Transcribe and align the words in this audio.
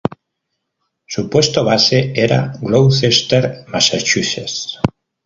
Su 1.05 1.29
puerto 1.29 1.63
base 1.63 2.11
era 2.15 2.53
Gloucester, 2.59 3.65
Massachusetts. 3.67 4.79